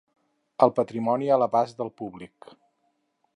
El 0.65 0.71
patrimoni 0.79 1.29
a 1.35 1.37
l'abast 1.41 1.77
del 1.83 1.93
públic. 2.03 2.49